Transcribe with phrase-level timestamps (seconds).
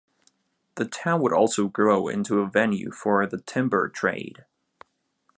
[0.77, 4.45] The town would also grow into a venue for the timber trade.